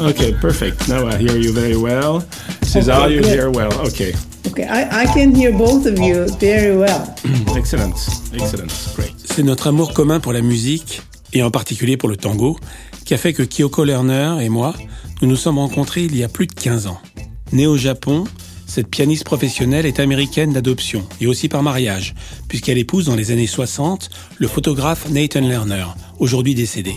Okay, 0.10 0.32
perfect. 0.40 0.88
Now 0.88 1.06
I 1.06 1.16
hear 1.18 1.36
you 1.36 1.52
very 1.52 1.76
well. 1.76 2.22
César, 2.62 3.04
Okay, 3.04 3.14
you 3.14 3.20
good. 3.22 3.32
hear 3.32 3.50
well. 3.50 3.72
Okay. 3.86 4.14
Okay, 4.48 4.64
I, 4.64 5.02
I 5.02 5.06
can 5.12 5.34
hear 5.34 5.52
both 5.52 5.86
of 5.86 5.98
you 5.98 6.26
very 6.38 6.74
well. 6.76 7.04
Excellent. 7.56 7.94
Excellent. 8.32 8.72
Great. 8.96 9.12
C'est 9.24 9.42
notre 9.42 9.66
amour 9.68 9.92
commun 9.92 10.18
pour 10.20 10.32
la 10.32 10.40
musique, 10.40 11.02
et 11.32 11.42
en 11.42 11.50
particulier 11.50 11.96
pour 11.96 12.08
le 12.08 12.16
tango, 12.16 12.58
qui 13.04 13.14
a 13.14 13.18
fait 13.18 13.32
que 13.34 13.42
Kyoko 13.42 13.84
Lerner 13.84 14.38
et 14.42 14.48
moi, 14.48 14.74
nous 15.20 15.28
nous 15.28 15.36
sommes 15.36 15.58
rencontrés 15.58 16.02
il 16.04 16.16
y 16.16 16.24
a 16.24 16.28
plus 16.28 16.46
de 16.46 16.54
15 16.54 16.86
ans. 16.86 16.98
Née 17.52 17.66
au 17.66 17.76
Japon, 17.76 18.24
cette 18.66 18.88
pianiste 18.88 19.24
professionnelle 19.24 19.84
est 19.84 20.00
américaine 20.00 20.52
d'adoption, 20.52 21.04
et 21.20 21.26
aussi 21.26 21.48
par 21.48 21.62
mariage, 21.62 22.14
puisqu'elle 22.48 22.78
épouse 22.78 23.04
dans 23.06 23.16
les 23.16 23.30
années 23.32 23.46
60 23.48 24.08
le 24.38 24.48
photographe 24.48 25.08
Nathan 25.10 25.40
Lerner, 25.40 25.84
aujourd'hui 26.18 26.54
décédé. 26.54 26.94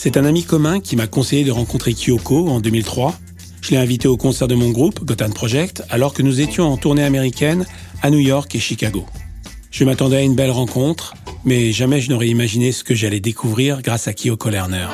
C'est 0.00 0.16
un 0.16 0.24
ami 0.24 0.44
commun 0.44 0.78
qui 0.78 0.94
m'a 0.94 1.08
conseillé 1.08 1.42
de 1.42 1.50
rencontrer 1.50 1.92
Kyoko 1.92 2.46
en 2.46 2.60
2003. 2.60 3.18
Je 3.60 3.72
l'ai 3.72 3.78
invité 3.78 4.06
au 4.06 4.16
concert 4.16 4.46
de 4.46 4.54
mon 4.54 4.70
groupe, 4.70 5.04
Gotham 5.04 5.34
Project, 5.34 5.82
alors 5.90 6.14
que 6.14 6.22
nous 6.22 6.40
étions 6.40 6.72
en 6.72 6.76
tournée 6.76 7.02
américaine 7.02 7.66
à 8.00 8.10
New 8.10 8.20
York 8.20 8.54
et 8.54 8.60
Chicago. 8.60 9.04
Je 9.72 9.82
m'attendais 9.82 10.18
à 10.18 10.22
une 10.22 10.36
belle 10.36 10.52
rencontre, 10.52 11.14
mais 11.44 11.72
jamais 11.72 12.00
je 12.00 12.10
n'aurais 12.10 12.28
imaginé 12.28 12.70
ce 12.70 12.84
que 12.84 12.94
j'allais 12.94 13.18
découvrir 13.18 13.82
grâce 13.82 14.06
à 14.06 14.12
Kyoko 14.12 14.50
Lerner. 14.50 14.86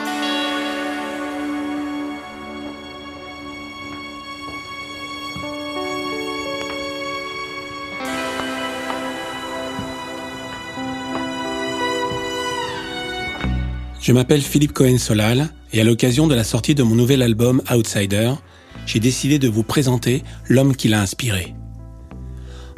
Je 14.05 14.13
m'appelle 14.13 14.43
Philippe 14.43 14.75
Cohen-Solal 14.75 15.49
et 15.73 15.81
à 15.81 15.85
l'occasion 15.85 16.27
de 16.27 16.35
la 16.35 16.45
sortie 16.45 16.75
de 16.75 16.83
mon 16.83 16.95
nouvel 16.95 17.23
album 17.23 17.63
Outsider, 17.73 18.35
j'ai 18.85 19.01
décidé 19.01 19.39
de 19.39 19.49
vous 19.49 19.63
présenter 19.63 20.23
l'homme 20.47 20.77
qui 20.77 20.89
l'a 20.89 21.01
inspiré. 21.01 21.55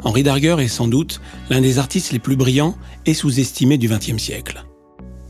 Henri 0.05 0.23
Darger 0.23 0.55
est 0.59 0.69
sans 0.69 0.87
doute 0.87 1.19
l'un 1.49 1.59
des 1.59 1.79
artistes 1.79 2.13
les 2.13 2.19
plus 2.19 2.37
brillants 2.37 2.77
et 3.05 3.13
sous-estimés 3.13 3.77
du 3.77 3.89
XXe 3.89 4.17
siècle. 4.17 4.63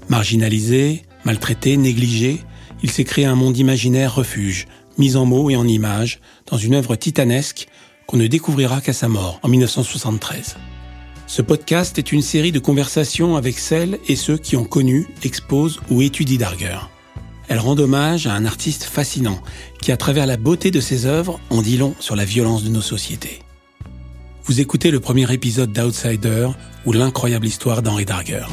Marginalisé, 0.08 1.02
maltraité, 1.26 1.78
négligé, 1.78 2.42
il 2.84 2.92
s'est 2.92 3.04
créé 3.04 3.26
un 3.26 3.34
monde 3.34 3.58
imaginaire 3.58 4.14
refuge, 4.14 4.68
mis 5.00 5.16
en 5.16 5.26
mots 5.26 5.50
et 5.50 5.56
en 5.56 5.68
images, 5.68 6.20
dans 6.46 6.58
une 6.58 6.76
œuvre 6.76 6.96
titanesque 6.96 7.70
qu'on 8.06 8.18
ne 8.18 8.28
découvrira 8.28 8.82
qu'à 8.82 8.94
sa 8.94 9.08
mort 9.08 9.40
en 9.42 9.48
1973. 9.48 10.58
Ce 11.28 11.42
podcast 11.42 12.00
est 12.00 12.14
une 12.14 12.22
série 12.22 12.54
de 12.54 12.60
conversations 12.60 13.36
avec 13.36 13.60
celles 13.60 14.00
et 14.08 14.16
ceux 14.16 14.38
qui 14.38 14.56
ont 14.56 14.64
connu, 14.64 15.08
exposent 15.24 15.82
ou 15.90 16.02
étudient 16.02 16.40
Darger. 16.40 16.80
Elle 17.50 17.60
rend 17.60 17.78
hommage 17.78 18.28
à 18.28 18.34
un 18.34 18.46
artiste 18.46 18.86
fascinant 18.86 19.42
qui, 19.82 19.92
à 19.92 19.98
travers 19.98 20.26
la 20.26 20.38
beauté 20.38 20.72
de 20.72 20.80
ses 20.80 21.06
œuvres, 21.06 21.42
en 21.50 21.62
dit 21.62 21.76
long 21.76 21.96
sur 22.00 22.16
la 22.16 22.24
violence 22.24 22.64
de 22.64 22.70
nos 22.70 22.82
sociétés. 22.82 23.42
Vous 24.46 24.62
écoutez 24.62 24.90
le 24.90 25.02
premier 25.02 25.32
épisode 25.34 25.74
d'Outsider 25.74 26.48
ou 26.86 26.94
l'incroyable 26.94 27.46
histoire 27.46 27.82
d'Henri 27.82 28.06
Darger. 28.06 28.46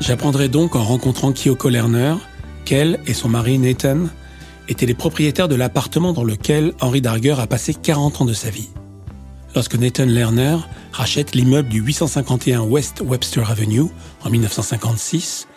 J'apprendrai 0.00 0.48
donc 0.48 0.74
en 0.74 0.82
rencontrant 0.82 1.32
Kyoko 1.32 1.68
Lerner 1.68 2.16
qu'elle 2.70 3.00
et 3.08 3.14
son 3.14 3.28
mari 3.28 3.58
Nathan 3.58 4.04
étaient 4.68 4.86
les 4.86 4.94
propriétaires 4.94 5.48
de 5.48 5.56
l'appartement 5.56 6.12
dans 6.12 6.22
lequel 6.22 6.72
Henri 6.80 7.00
Darger 7.00 7.34
a 7.40 7.48
passé 7.48 7.74
40 7.74 8.20
ans 8.20 8.24
de 8.24 8.32
sa 8.32 8.48
vie. 8.48 8.68
Lorsque 9.56 9.74
Nathan 9.74 10.04
Lerner 10.04 10.56
rachète 10.92 11.34
l'immeuble 11.34 11.68
du 11.68 11.80
851 11.80 12.60
West 12.60 13.02
Webster 13.04 13.50
Avenue 13.50 13.86
en 14.22 14.30
1956, 14.30 15.48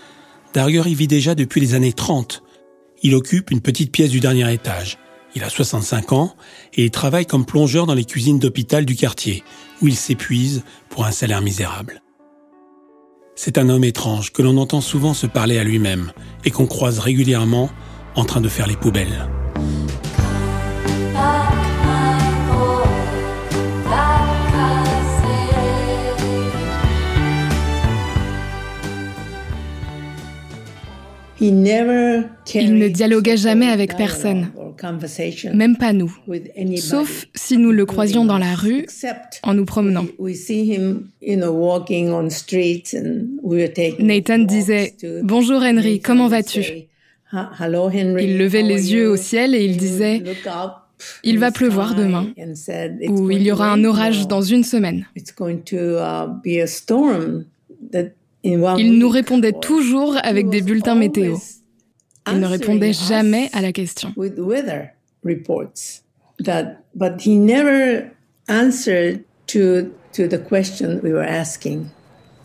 Darger 0.55 0.81
y 0.87 0.95
vit 0.95 1.05
déjà 1.05 1.35
depuis 1.35 1.61
les 1.61 1.75
années 1.75 1.93
30. 1.93 2.41
Il 3.03 3.13
occupe 3.13 3.51
une 3.51 3.61
petite 3.61 3.91
pièce 3.91 4.09
du 4.09 4.19
dernier 4.19 4.51
étage. 4.51 4.97
Il 5.35 5.43
a 5.43 5.49
65 5.49 6.13
ans 6.13 6.35
et 6.73 6.85
il 6.85 6.89
travaille 6.89 7.27
comme 7.27 7.45
plongeur 7.45 7.85
dans 7.85 7.93
les 7.93 8.05
cuisines 8.05 8.39
d'hôpital 8.39 8.85
du 8.85 8.95
quartier, 8.95 9.43
où 9.83 9.87
il 9.87 9.95
s'épuise 9.95 10.63
pour 10.89 11.05
un 11.05 11.11
salaire 11.11 11.41
misérable. 11.41 12.02
C'est 13.35 13.57
un 13.57 13.69
homme 13.69 13.83
étrange 13.83 14.31
que 14.31 14.41
l'on 14.41 14.57
entend 14.57 14.81
souvent 14.81 15.13
se 15.13 15.25
parler 15.25 15.57
à 15.57 15.63
lui-même 15.63 16.11
et 16.45 16.51
qu'on 16.51 16.67
croise 16.67 16.99
régulièrement 16.99 17.69
en 18.15 18.25
train 18.25 18.41
de 18.41 18.49
faire 18.49 18.67
les 18.67 18.75
poubelles. 18.75 19.27
Il 31.39 31.61
ne 31.61 32.87
dialoguait 32.87 33.35
jamais 33.35 33.67
avec 33.67 33.97
personne, 33.97 34.49
même 35.53 35.77
pas 35.77 35.93
nous, 35.93 36.15
sauf 36.77 37.25
si 37.35 37.57
nous 37.57 37.71
le 37.71 37.85
croisions 37.85 38.25
dans 38.25 38.37
la 38.37 38.55
rue 38.55 38.85
en 39.43 39.53
nous 39.53 39.65
promenant. 39.65 40.05
Nathan 43.99 44.39
disait 44.39 44.93
Bonjour 45.23 45.61
Henry, 45.61 45.99
comment 45.99 46.27
vas-tu? 46.27 46.61
Il 47.33 48.37
levait 48.37 48.61
les 48.61 48.93
yeux 48.93 49.09
au 49.09 49.17
ciel 49.17 49.55
et 49.55 49.65
il 49.65 49.77
disait 49.77 50.21
Il 51.23 51.39
va 51.39 51.51
pleuvoir 51.51 51.95
demain 51.95 52.27
ou 53.09 53.31
il 53.31 53.41
y 53.41 53.51
aura 53.51 53.71
un 53.71 53.83
orage 53.83 54.27
dans 54.27 54.41
une 54.41 54.63
semaine. 54.63 55.05
Il 58.43 58.99
nous 58.99 59.09
répondait 59.09 59.53
toujours 59.53 60.17
avec 60.21 60.49
des 60.49 60.61
bulletins 60.61 60.95
météo. 60.95 61.37
Il 62.31 62.39
ne 62.39 62.47
répondait 62.47 62.93
jamais 62.93 63.49
à 63.53 63.61
la 63.61 63.71
question. 63.71 64.13
with 64.15 64.37
weather 64.37 64.93
reports 65.23 66.01
that 66.43 66.77
but 66.95 67.19
he 67.19 67.37
never 67.37 68.05
answered 68.47 69.23
to 69.47 69.91
to 70.13 70.27
the 70.27 70.41
question 70.41 70.99
we 71.03 71.11
were 71.11 71.27
asking 71.27 71.85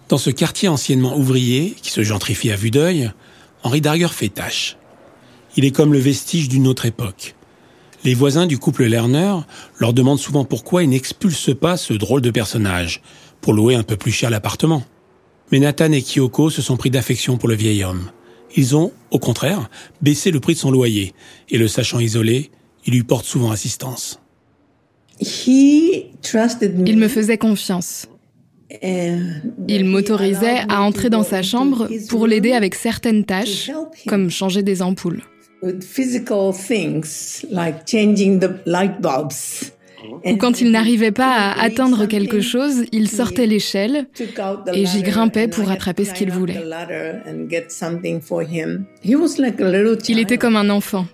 Dans 0.09 0.19
ce 0.19 0.31
quartier 0.31 0.69
anciennement 0.69 1.17
ouvrier, 1.17 1.77
qui 1.83 1.91
se 1.91 2.03
gentrifie 2.03 2.51
à 2.51 2.57
vue 2.57 2.71
d'œil, 2.71 3.13
Henri 3.63 3.83
Darger 3.83 4.09
fait 4.09 4.31
tâche. 4.31 4.79
Il 5.57 5.65
est 5.67 5.71
comme 5.71 5.93
le 5.93 5.99
vestige 5.99 6.49
d'une 6.49 6.67
autre 6.67 6.87
époque. 6.87 7.35
Les 8.05 8.15
voisins 8.15 8.47
du 8.47 8.59
couple 8.59 8.85
Lerner 8.85 9.35
leur 9.79 9.93
demandent 9.93 10.19
souvent 10.19 10.45
pourquoi 10.45 10.83
ils 10.83 10.89
n'expulsent 10.89 11.55
pas 11.55 11.77
ce 11.77 11.93
drôle 11.93 12.23
de 12.23 12.31
personnage, 12.31 13.03
pour 13.41 13.53
louer 13.53 13.75
un 13.75 13.83
peu 13.83 13.97
plus 13.97 14.13
cher 14.13 14.31
l'appartement. 14.31 14.83
Mais 15.53 15.59
Nathan 15.59 15.93
et 15.93 16.03
Kyoko 16.03 16.49
se 16.49 16.63
sont 16.63 16.77
pris 16.77 16.91
d'affection 16.91 17.37
pour 17.37 17.49
le 17.49 17.55
vieil 17.55 17.85
homme. 17.85 18.11
Ils 18.57 18.77
ont, 18.77 18.93
au 19.11 19.19
contraire, 19.19 19.71
baissé 20.03 20.31
le 20.31 20.41
prix 20.41 20.55
de 20.55 20.59
son 20.59 20.71
loyer, 20.71 21.15
et 21.49 21.59
le 21.59 21.69
sachant 21.69 22.01
isolé, 22.01 22.51
ils 22.87 22.95
lui 22.95 23.03
portent 23.03 23.27
souvent 23.27 23.51
assistance. 23.51 24.21
Il 26.87 26.97
me 26.97 27.09
faisait 27.09 27.39
confiance. 27.39 28.07
Il 28.83 29.85
m'autorisait 29.85 30.61
à 30.69 30.83
entrer 30.83 31.11
dans 31.11 31.23
sa 31.25 31.43
chambre 31.43 31.89
pour 32.09 32.27
l'aider 32.27 32.53
avec 32.53 32.75
certaines 32.75 33.25
tâches, 33.25 33.71
comme 34.07 34.31
changer 34.31 34.63
des 34.63 34.83
ampoules. 34.83 35.23
Ou 40.25 40.37
quand 40.37 40.61
il 40.61 40.71
n'arrivait 40.71 41.11
pas 41.11 41.33
à 41.33 41.63
atteindre 41.63 42.07
quelque 42.07 42.41
chose, 42.41 42.85
il 42.93 43.09
sortait 43.09 43.47
l'échelle 43.47 44.07
et 44.73 44.87
j'y 44.87 45.03
grimpais 45.03 45.49
pour 45.49 45.71
attraper 45.71 46.05
ce 46.05 46.15
qu'il 46.15 46.31
voulait. 46.31 46.63
Il 50.09 50.19
était 50.19 50.39
comme 50.39 50.57
un 50.57 50.71
enfant. 50.71 51.07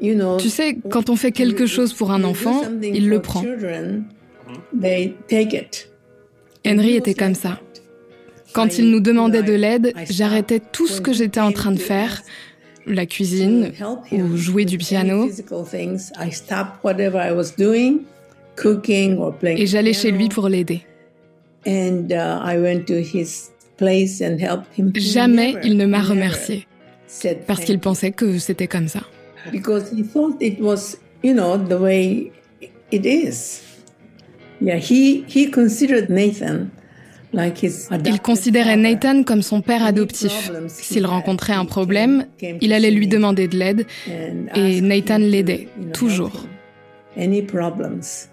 Tu 0.00 0.48
sais, 0.48 0.76
quand 0.90 1.10
on 1.10 1.16
fait 1.16 1.32
quelque 1.32 1.66
chose 1.66 1.92
pour 1.92 2.10
un 2.10 2.24
enfant, 2.24 2.62
il 2.82 3.08
le 3.08 3.20
prend. 3.20 3.44
Henry 6.66 6.96
était 6.96 7.14
comme 7.14 7.34
ça. 7.34 7.60
Quand 8.52 8.78
il 8.78 8.90
nous 8.90 9.00
demandait 9.00 9.42
de 9.42 9.54
l'aide, 9.54 9.92
j'arrêtais 10.10 10.60
tout 10.60 10.86
ce 10.86 11.00
que 11.00 11.12
j'étais 11.12 11.40
en 11.40 11.52
train 11.52 11.72
de 11.72 11.78
faire, 11.78 12.22
la 12.86 13.06
cuisine 13.06 13.72
ou 14.12 14.36
jouer 14.36 14.64
du 14.64 14.76
piano, 14.76 15.28
et 19.44 19.66
j'allais 19.66 19.92
chez 19.92 20.10
lui 20.10 20.28
pour 20.28 20.48
l'aider. 20.48 20.82
Jamais 24.94 25.54
il 25.64 25.76
ne 25.76 25.86
m'a 25.86 26.02
remercié, 26.02 26.66
parce 27.46 27.64
qu'il 27.64 27.78
pensait 27.78 28.12
que 28.12 28.38
c'était 28.38 28.68
comme 28.68 28.88
ça. 28.88 29.00
because 29.50 29.90
he 29.90 30.02
thought 30.02 30.36
it 30.40 30.60
was, 30.60 30.96
you 31.22 31.34
know, 31.34 31.56
the 31.56 31.78
way 31.78 32.30
it 32.90 33.06
is. 33.06 33.62
Yeah, 34.60 34.76
he 34.76 35.24
he 35.26 35.50
considered 35.50 36.08
Nathan 36.08 36.70
like 37.32 37.58
his. 37.58 37.88
Il 38.04 38.20
considérait 38.20 38.76
Nathan 38.76 39.24
comme 39.24 39.42
son 39.42 39.60
père 39.60 39.84
adoptif. 39.84 40.52
S'il 40.68 41.06
rencontrait 41.06 41.54
un 41.54 41.64
problème, 41.64 42.26
il 42.60 42.72
allait 42.72 42.90
lui 42.90 43.08
demander 43.08 43.48
de 43.48 43.56
l'aide 43.56 43.86
et 44.54 44.80
Nathan 44.80 45.18
l'aidait, 45.18 45.68
toujours. 45.92 46.46
Any 47.16 47.42
problems, 47.42 48.28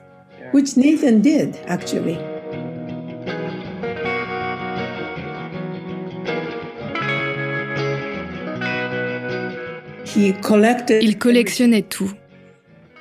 which 0.53 0.77
Nathan 0.77 1.19
did 1.19 1.55
actually. 1.67 2.17
Il 11.01 11.17
collectionnait 11.17 11.83
tout. 11.83 12.11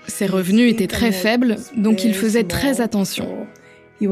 Ses 0.06 0.26
revenus 0.26 0.72
étaient 0.72 0.86
très 0.86 1.12
faibles, 1.12 1.56
donc 1.76 2.04
il 2.04 2.14
faisait 2.14 2.44
très 2.44 2.80
attention. 2.80 3.46
Et 4.00 4.06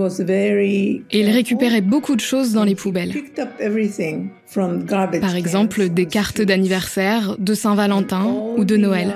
il 1.13 1.31
récupérait 1.31 1.81
beaucoup 1.81 2.17
de 2.17 2.21
choses 2.21 2.53
dans 2.53 2.65
les 2.65 2.75
poubelles. 2.75 3.15
Par 5.21 5.37
exemple, 5.37 5.89
des 5.89 6.07
cartes 6.07 6.41
d'anniversaire, 6.41 7.37
de 7.39 7.55
Saint-Valentin 7.55 8.27
ou 8.57 8.65
de 8.65 8.77
Noël 8.77 9.15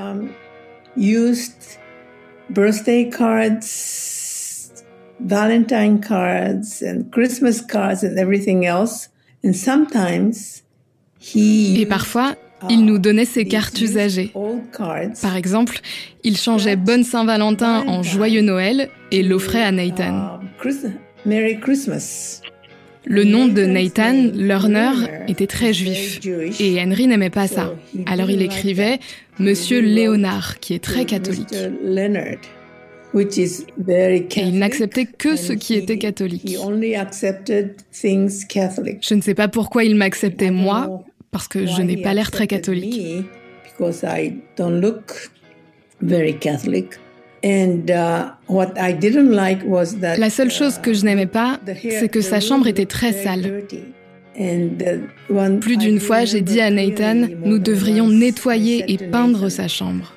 birthday 2.52 3.08
cards, 3.08 4.73
Valentine 5.20 6.00
cards, 6.00 6.82
and 6.82 7.11
Christmas 7.11 7.61
cards, 7.61 8.02
and 8.02 8.19
everything 8.19 8.64
else. 8.67 9.11
And 9.44 9.52
sometimes 9.52 10.62
he 11.19 11.81
Et 11.81 11.87
parfois, 11.87 12.37
il 12.69 12.85
nous 12.85 12.99
donnait 12.99 13.25
ses 13.25 13.47
cartes 13.47 13.81
usagées. 13.81 14.32
Par 15.23 15.37
exemple, 15.37 15.81
il 16.25 16.37
changeait 16.37 16.76
Bonne 16.76 17.05
Saint-Valentin 17.05 17.85
en 17.87 18.02
Joyeux 18.02 18.43
Noël 18.43 18.91
et 19.11 19.23
l'offrait 19.23 19.62
à 19.62 19.73
Nathan. 19.73 20.38
um, 20.38 20.93
Merry 21.25 21.58
Christmas. 21.61 22.41
Le 23.06 23.25
nom 23.25 23.49
de 23.49 23.64
Nathan, 23.64 24.31
Lerner, 24.35 24.93
était 25.26 25.47
très 25.47 25.73
juif. 25.73 26.20
Et 26.61 26.81
Henry 26.81 27.06
n'aimait 27.06 27.31
pas 27.31 27.47
ça. 27.47 27.75
Alors 28.06 28.31
il 28.31 28.43
écrivait 28.43 28.99
Monsieur 29.38 29.81
Léonard, 29.81 30.61
qui 30.61 30.75
est 30.75 30.85
très 30.85 31.06
catholique. 31.06 31.55
Et 33.14 34.41
il 34.43 34.58
n'acceptait 34.58 35.06
que 35.06 35.37
ce 35.37 35.52
qui 35.52 35.75
était 35.75 35.99
catholique. 35.99 36.56
Je 39.03 39.14
ne 39.14 39.20
sais 39.20 39.35
pas 39.35 39.49
pourquoi 39.49 39.85
il 39.85 39.96
m'acceptait 39.96 40.50
moi, 40.50 41.03
parce 41.31 41.49
que 41.49 41.67
je 41.67 41.82
n'ai 41.82 41.96
pas 41.96 42.14
l'air 42.14 42.31
très 42.31 42.46
catholique. 42.46 43.25
Uh, 47.44 48.32
what 48.48 48.72
I 48.76 48.92
didn't 48.92 49.31
like 49.32 49.62
was 49.64 49.98
that 50.00 50.16
La 50.19 50.31
seule 50.31 50.50
chose 50.50 50.78
que 50.78 50.92
je 50.92 51.04
n'aimais 51.04 51.26
pas, 51.26 51.58
c'est 51.98 52.08
que 52.08 52.20
sa 52.20 52.40
chambre 52.40 52.66
était 52.66 52.87
très 52.87 53.12
sale. 53.12 53.62
uh, 54.38 55.58
Plus 55.60 55.76
d'une 55.76 56.00
fois, 56.00 56.25
j'ai 56.25 56.40
dit 56.42 56.60
à 56.60 56.70
Nathan, 56.70 57.28
nous 57.44 57.58
devrions 57.58 58.08
nettoyer 58.08 58.84
et 58.88 58.98
peindre 58.98 59.48
sa 59.48 59.69
chambre. 59.69 60.12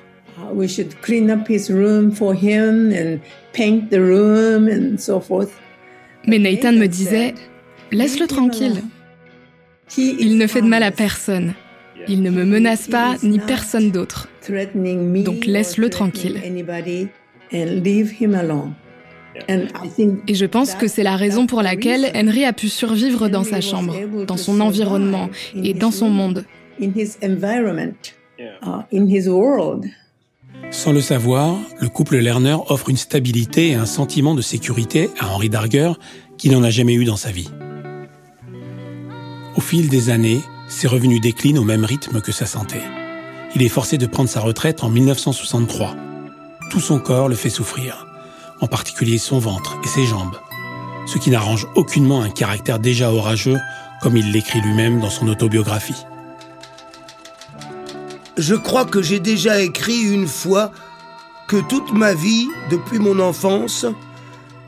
We 0.54 0.68
should 0.68 0.94
clean 1.00 1.30
up 1.30 1.48
his 1.48 1.70
room 1.70 2.12
for 2.12 2.34
him 2.34 2.92
and 2.92 3.18
paint 3.52 3.90
the 3.90 3.98
room 3.98 4.68
and 4.68 4.98
so 4.98 5.18
forth. 5.20 5.50
Mais 6.26 6.38
Nathan 6.38 6.72
me 6.72 6.86
disait, 6.86 7.34
laisse-le 7.90 8.26
"Leave 8.26 8.30
him 8.30 8.36
tranquille. 8.36 8.82
Il 9.96 10.36
ne 10.38 10.46
fait 10.46 10.62
de 10.62 10.66
mal 10.66 10.82
à 10.82 10.90
personne. 10.90 11.54
Il 12.08 12.22
ne 12.22 12.30
me 12.30 12.44
menace 12.44 12.88
pas, 12.88 13.16
ni 13.22 13.38
personne 13.38 13.90
d'autre. 13.90 14.28
Donc 15.24 15.46
laisse-le 15.46 15.88
tranquille. 15.90 16.40
anybody 16.44 17.08
and 17.52 17.82
leave 17.82 18.12
him 18.20 18.34
alone. 18.34 18.74
And 19.48 19.66
I 19.82 19.88
think 19.88 20.20
Et 20.28 20.34
je 20.34 20.46
pense 20.46 20.74
que 20.74 20.86
c'est 20.86 21.02
la 21.02 21.16
raison 21.16 21.46
pour 21.46 21.62
laquelle 21.62 22.10
Henry 22.14 22.44
a 22.44 22.52
pu 22.52 22.68
survivre 22.68 23.28
dans 23.28 23.40
Henry 23.40 23.50
sa 23.50 23.60
chambre, 23.60 23.96
able 23.96 24.26
dans 24.26 24.36
to 24.36 24.42
son 24.42 24.60
environnement 24.60 25.28
survive 25.32 25.60
in 25.60 25.64
et 25.64 25.70
his 25.70 25.74
dans 25.74 25.90
son 25.90 26.08
monde. 26.08 26.44
uh. 26.80 26.86
Sans 30.70 30.92
le 30.92 31.00
savoir, 31.00 31.56
le 31.80 31.88
couple 31.88 32.16
Lerner 32.18 32.56
offre 32.68 32.90
une 32.90 32.96
stabilité 32.96 33.68
et 33.70 33.74
un 33.74 33.86
sentiment 33.86 34.34
de 34.34 34.42
sécurité 34.42 35.10
à 35.18 35.28
Henri 35.28 35.48
Darger 35.48 35.92
qu'il 36.36 36.52
n'en 36.52 36.62
a 36.62 36.70
jamais 36.70 36.94
eu 36.94 37.04
dans 37.04 37.16
sa 37.16 37.30
vie. 37.30 37.50
Au 39.56 39.60
fil 39.60 39.88
des 39.88 40.10
années, 40.10 40.40
ses 40.68 40.88
revenus 40.88 41.20
déclinent 41.20 41.58
au 41.58 41.64
même 41.64 41.84
rythme 41.84 42.20
que 42.20 42.32
sa 42.32 42.46
santé. 42.46 42.80
Il 43.54 43.62
est 43.62 43.68
forcé 43.68 43.98
de 43.98 44.06
prendre 44.06 44.28
sa 44.28 44.40
retraite 44.40 44.82
en 44.82 44.88
1963. 44.88 45.94
Tout 46.70 46.80
son 46.80 46.98
corps 46.98 47.28
le 47.28 47.34
fait 47.34 47.50
souffrir, 47.50 48.06
en 48.60 48.66
particulier 48.66 49.18
son 49.18 49.38
ventre 49.38 49.76
et 49.84 49.88
ses 49.88 50.06
jambes, 50.06 50.36
ce 51.06 51.18
qui 51.18 51.30
n'arrange 51.30 51.66
aucunement 51.74 52.22
un 52.22 52.30
caractère 52.30 52.78
déjà 52.78 53.12
orageux 53.12 53.58
comme 54.02 54.16
il 54.16 54.32
l'écrit 54.32 54.60
lui-même 54.60 55.00
dans 55.00 55.10
son 55.10 55.28
autobiographie. 55.28 56.04
Je 58.36 58.54
crois 58.54 58.84
que 58.84 59.00
j'ai 59.00 59.20
déjà 59.20 59.60
écrit 59.60 60.02
une 60.02 60.26
fois 60.26 60.72
que 61.46 61.56
toute 61.56 61.92
ma 61.92 62.14
vie, 62.14 62.48
depuis 62.70 62.98
mon 62.98 63.20
enfance, 63.20 63.86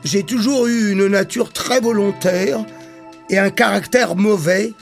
j'ai 0.03 0.23
toujours 0.23 0.67
eu 0.67 0.91
une 0.91 1.07
nature 1.07 1.51
très 1.51 1.81
volontaire 1.81 2.59
et 3.29 3.37
un 3.37 3.49
caractère 3.49 4.15
mauvais, 4.15 4.73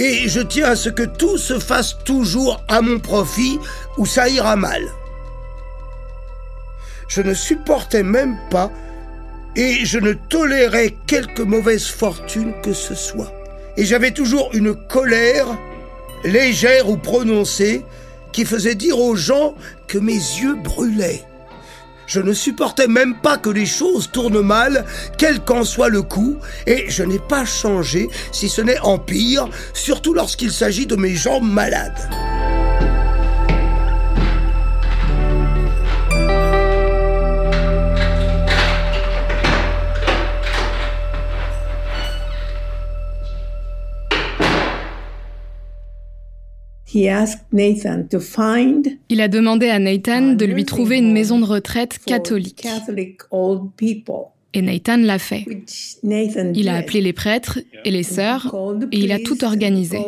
et 0.00 0.28
je 0.28 0.40
tiens 0.40 0.70
à 0.70 0.76
ce 0.76 0.88
que 0.88 1.02
tout 1.02 1.36
se 1.36 1.58
fasse 1.58 1.98
toujours 2.04 2.64
à 2.68 2.80
mon 2.80 2.98
profit 2.98 3.58
ou 3.98 4.06
ça 4.06 4.30
ira 4.30 4.56
mal. 4.56 4.82
Je 7.06 7.20
ne 7.20 7.34
supportais 7.34 8.02
même 8.02 8.38
pas 8.50 8.70
et 9.56 9.84
je 9.84 9.98
ne 9.98 10.14
tolérais 10.14 10.94
quelque 11.06 11.42
mauvaise 11.42 11.86
fortune 11.86 12.54
que 12.62 12.72
ce 12.72 12.94
soit. 12.94 13.30
Et 13.76 13.84
j'avais 13.84 14.12
toujours 14.12 14.50
une 14.54 14.74
colère 14.74 15.46
légère 16.24 16.88
ou 16.88 16.96
prononcée, 16.96 17.84
qui 18.32 18.44
faisait 18.44 18.76
dire 18.76 18.98
aux 18.98 19.16
gens 19.16 19.54
que 19.86 19.98
mes 19.98 20.12
yeux 20.12 20.54
brûlaient. 20.54 21.24
Je 22.10 22.18
ne 22.18 22.32
supportais 22.32 22.88
même 22.88 23.14
pas 23.14 23.38
que 23.38 23.50
les 23.50 23.66
choses 23.66 24.10
tournent 24.10 24.42
mal, 24.42 24.84
quel 25.16 25.38
qu'en 25.38 25.62
soit 25.62 25.88
le 25.88 26.02
coup, 26.02 26.38
et 26.66 26.86
je 26.88 27.04
n'ai 27.04 27.20
pas 27.20 27.44
changé, 27.44 28.08
si 28.32 28.48
ce 28.48 28.62
n'est 28.62 28.80
en 28.80 28.98
pire, 28.98 29.48
surtout 29.74 30.12
lorsqu'il 30.12 30.50
s'agit 30.50 30.86
de 30.86 30.96
mes 30.96 31.14
jambes 31.14 31.48
malades. 31.48 32.39
Il 46.94 47.10
a 49.20 49.28
demandé 49.28 49.68
à 49.68 49.78
Nathan 49.78 50.32
de 50.32 50.44
lui 50.44 50.64
trouver 50.64 50.98
une 50.98 51.12
maison 51.12 51.38
de 51.38 51.44
retraite 51.44 51.98
catholique. 52.04 52.66
Et 54.52 54.62
Nathan 54.62 54.96
l'a 54.96 55.20
fait. 55.20 55.44
Il 56.02 56.68
a 56.68 56.76
appelé 56.76 57.00
les 57.00 57.12
prêtres 57.12 57.60
et 57.84 57.90
les 57.92 58.02
sœurs 58.02 58.52
et 58.90 58.98
il 58.98 59.12
a 59.12 59.20
tout 59.20 59.44
organisé. 59.44 59.98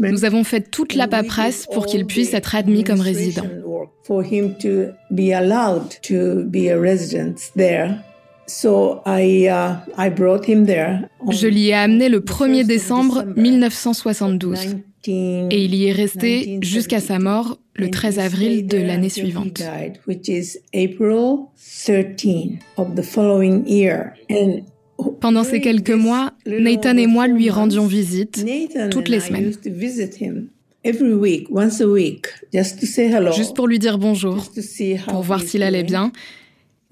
Nous 0.00 0.24
avons 0.24 0.44
fait 0.44 0.70
toute 0.70 0.94
la 0.94 1.08
paperasse 1.08 1.66
pour 1.72 1.86
qu'il 1.86 2.06
puisse 2.06 2.32
être 2.34 2.54
admis 2.54 2.84
comme 2.84 3.00
résident. 3.00 3.42
Uh, 9.48 9.76
I 9.98 10.10
brought 10.10 10.46
him 10.48 10.66
there. 10.66 11.08
on 11.20 11.30
Je 11.30 11.46
l'y 11.46 11.68
ai 11.68 11.74
amené 11.74 12.08
le 12.08 12.20
the 12.20 12.28
1er 12.28 12.60
1st 12.60 12.60
of 12.60 12.66
décembre 12.66 13.14
December 13.22 13.40
1972 13.40 14.58
19 15.02 15.48
et 15.50 15.64
il 15.64 15.74
y 15.74 15.86
est 15.86 15.92
resté 15.92 16.58
jusqu'à 16.62 17.00
sa 17.00 17.18
mort 17.18 17.58
le 17.74 17.86
and 17.86 17.90
13 17.90 18.16
he 18.16 18.20
avril 18.20 18.66
de 18.66 18.78
l'année 18.78 19.10
suivante. 19.10 19.54
died, 19.54 19.98
which 20.06 20.28
is 20.28 20.58
April 20.74 21.48
13 21.56 22.58
of 22.76 22.94
the 22.94 23.02
following 23.02 23.66
year. 23.66 24.12
And 24.30 24.62
Pendant 25.20 25.42
ces 25.42 25.60
quelques 25.60 25.90
mois, 25.90 26.32
Nathan 26.46 26.96
et 26.96 27.06
moi 27.08 27.26
lui 27.26 27.50
rendions 27.50 27.86
visite 27.86 28.44
toutes 28.90 29.08
and 29.08 29.10
les 29.10 29.18
I 29.18 29.20
semaines. 29.20 29.52
juste 33.34 33.54
pour 33.56 33.66
lui 33.66 33.78
dire 33.78 33.98
bonjour, 33.98 34.46
pour 35.08 35.22
voir 35.22 35.42
s'il 35.42 35.62
allait 35.62 35.82
bien. 35.82 36.12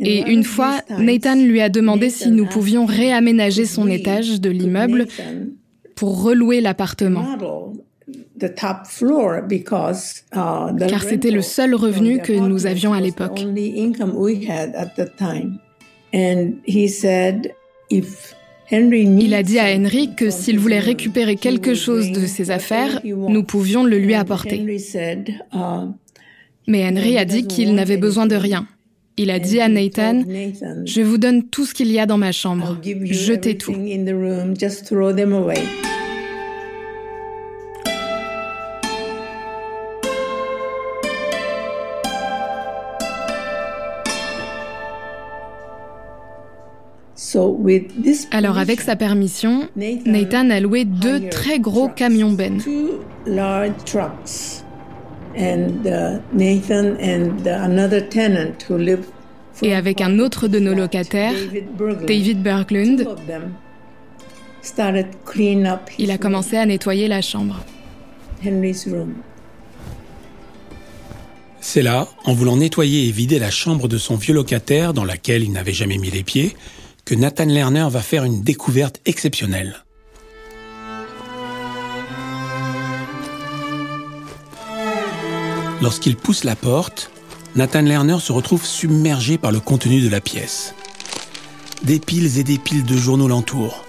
And 0.02 0.06
Et 0.06 0.24
une 0.26 0.42
fois, 0.42 0.80
Nathan 0.98 1.36
lui 1.36 1.60
a 1.60 1.68
demandé 1.68 2.10
si 2.10 2.30
nous 2.30 2.46
pouvions 2.46 2.86
réaménager 2.86 3.66
son 3.66 3.88
étage 3.88 4.40
de 4.40 4.50
l'immeuble 4.50 5.06
pour 5.94 6.22
relouer 6.22 6.60
l'appartement. 6.60 7.24
uh, 8.40 8.46
Car 10.88 11.02
c'était 11.04 11.30
le 11.30 11.42
seul 11.42 11.74
revenu 11.76 12.18
que 12.18 12.32
nous 12.32 12.66
avions 12.66 12.92
à 12.92 13.00
l'époque. 13.00 13.40
only 13.44 13.78
income 13.78 14.12
we 14.16 14.48
had 14.48 14.74
at 14.74 14.94
the 14.96 15.08
time. 15.16 15.58
And 16.12 16.54
he 16.66 16.88
said, 16.88 17.54
if 17.90 18.34
Henry 18.70 19.02
Il 19.20 19.34
a 19.34 19.42
dit 19.42 19.58
à 19.58 19.72
Henry 19.74 20.14
que 20.16 20.30
s'il 20.30 20.58
voulait 20.58 20.80
récupérer 20.80 21.36
quelque 21.36 21.74
chose 21.74 22.10
de 22.10 22.26
ses 22.26 22.50
affaires, 22.50 23.00
nous 23.04 23.44
pouvions 23.44 23.84
le 23.84 23.98
lui 23.98 24.14
apporter. 24.14 24.60
Uh, 25.54 25.58
Mais 26.66 26.84
Henry 26.88 27.18
a 27.18 27.24
dit 27.24 27.46
qu'il 27.46 27.74
n'avait 27.74 27.96
besoin 27.96 28.26
de 28.26 28.36
rien. 28.36 28.66
Il 29.16 29.30
a 29.30 29.38
dit 29.38 29.60
à 29.60 29.68
Nathan, 29.68 30.22
je 30.84 31.02
vous 31.02 31.18
donne 31.18 31.44
tout 31.44 31.66
ce 31.66 31.74
qu'il 31.74 31.92
y 31.92 31.98
a 31.98 32.06
dans 32.06 32.18
ma 32.18 32.32
chambre. 32.32 32.78
Jetez 33.04 33.58
tout. 33.58 33.74
Alors 48.30 48.58
avec 48.58 48.80
sa 48.80 48.96
permission, 48.96 49.68
Nathan 49.76 50.50
a 50.50 50.60
loué 50.60 50.84
deux 50.84 51.28
très 51.28 51.58
gros 51.58 51.88
camions 51.88 52.32
Ben. 52.32 52.60
Et 59.62 59.74
avec 59.74 60.00
un 60.00 60.18
autre 60.18 60.48
de 60.48 60.58
nos 60.58 60.74
locataires, 60.74 61.34
David 62.06 62.42
Berglund, 62.42 63.06
il 65.98 66.10
a 66.10 66.18
commencé 66.18 66.56
à 66.56 66.66
nettoyer 66.66 67.08
la 67.08 67.20
chambre. 67.20 67.60
C'est 71.60 71.82
là, 71.82 72.08
en 72.24 72.34
voulant 72.34 72.56
nettoyer 72.56 73.08
et 73.08 73.12
vider 73.12 73.38
la 73.38 73.50
chambre 73.50 73.86
de 73.88 73.98
son 73.98 74.16
vieux 74.16 74.34
locataire 74.34 74.92
dans 74.92 75.04
laquelle 75.04 75.44
il 75.44 75.52
n'avait 75.52 75.72
jamais 75.72 75.98
mis 75.98 76.10
les 76.10 76.24
pieds, 76.24 76.56
que 77.04 77.14
Nathan 77.14 77.46
Lerner 77.46 77.86
va 77.88 78.00
faire 78.00 78.24
une 78.24 78.42
découverte 78.42 79.00
exceptionnelle. 79.06 79.84
Lorsqu'il 85.82 86.14
pousse 86.14 86.44
la 86.44 86.54
porte, 86.54 87.10
Nathan 87.56 87.82
Lerner 87.82 88.20
se 88.20 88.30
retrouve 88.30 88.64
submergé 88.64 89.36
par 89.36 89.50
le 89.50 89.58
contenu 89.58 90.00
de 90.00 90.08
la 90.08 90.20
pièce. 90.20 90.76
Des 91.82 91.98
piles 91.98 92.38
et 92.38 92.44
des 92.44 92.58
piles 92.58 92.84
de 92.84 92.96
journaux 92.96 93.26
l'entourent. 93.26 93.84